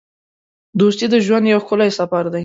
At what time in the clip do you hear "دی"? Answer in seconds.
2.33-2.39